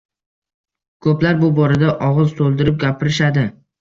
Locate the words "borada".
1.59-1.93